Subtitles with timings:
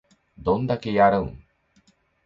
[0.39, 1.43] どんだけやるん